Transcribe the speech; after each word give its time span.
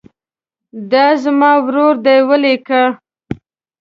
دا 0.91 1.05
زما 1.23 1.51
ورور 1.65 1.95
دی 2.05 2.17
ولیکئ. 2.29 2.83